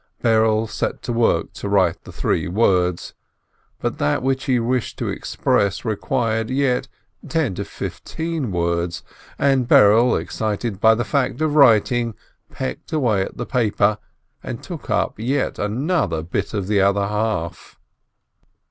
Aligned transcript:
Berele 0.23 0.67
set 0.67 1.03
to 1.03 1.13
work 1.13 1.53
to 1.53 1.69
write 1.69 2.05
the 2.05 2.11
three 2.11 2.47
words; 2.47 3.13
but 3.79 3.99
that 3.99 4.23
which 4.23 4.45
he 4.45 4.59
wished 4.59 4.97
to 4.97 5.09
express 5.09 5.85
required 5.85 6.49
yet 6.49 6.87
ten 7.29 7.53
to 7.53 7.63
fifteen 7.63 8.51
words, 8.51 9.03
and 9.37 9.67
Berele, 9.67 10.19
excited 10.19 10.79
by 10.79 10.95
the 10.95 11.05
fact 11.05 11.39
of 11.41 11.53
writing, 11.53 12.15
pecked 12.51 12.91
away 12.91 13.21
at 13.21 13.37
the 13.37 13.45
paper, 13.45 13.99
and 14.41 14.63
took 14.63 14.89
up 14.89 15.19
yet 15.19 15.59
another 15.59 16.23
bit 16.23 16.55
of 16.55 16.65
the 16.65 16.81
other 16.81 17.07
half. 17.07 17.79